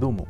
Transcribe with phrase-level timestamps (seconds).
[0.00, 0.26] どうも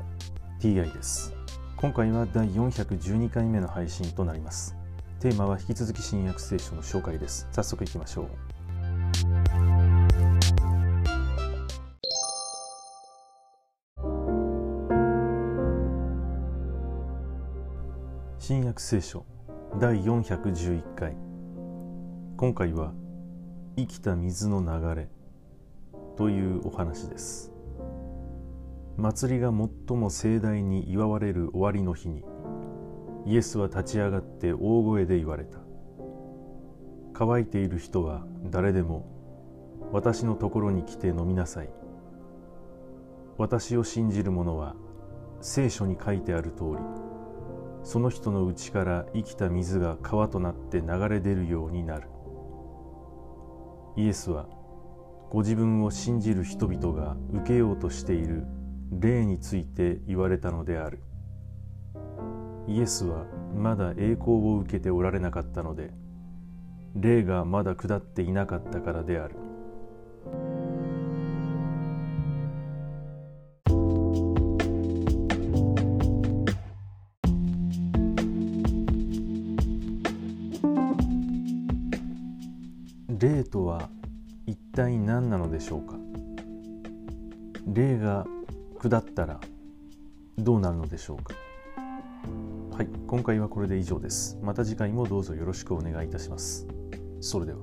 [0.58, 1.32] TI です。
[1.76, 4.74] 今回は第412回目の配信となります。
[5.20, 7.46] テーマは引き続き新約聖書の紹介です。
[7.52, 8.26] 早速いきましょう。
[18.40, 19.24] 新約聖書
[19.80, 21.14] 第411回。
[22.36, 22.92] 今回は
[23.76, 25.08] 生きた水の流れ
[26.16, 27.59] というお話です。
[28.96, 32.24] 祭りが最も盛大に祝われる終わりの日に
[33.26, 35.58] イエスは立ち上がって大声で言われた。
[37.12, 39.06] 乾いている人は誰でも
[39.92, 41.70] 私のところに来て飲みなさい。
[43.36, 44.74] 私を信じる者は
[45.40, 46.76] 聖書に書いてある通り
[47.82, 52.08] その人の内から生きた水が川となって流れ出るようになる。
[53.96, 54.46] イエスは
[55.30, 58.46] ご自分を信じる人々が受けようとしている
[58.90, 61.00] 霊について言われたのである。
[62.66, 63.24] イエスは
[63.56, 65.90] まだ栄光を受けておられなかったので
[66.94, 69.34] 霊がまだ下っていなかったからである。
[83.18, 83.88] 霊とは
[84.46, 85.96] 一体何なのでしょうか？
[87.66, 88.26] 霊が
[88.82, 89.38] 下ったら
[90.38, 91.34] どうなるのでしょうか？
[92.74, 94.38] はい今回はこれで以上です。
[94.40, 96.66] また次回もどうぞよろしくお願いいたします。
[97.20, 97.58] それでは。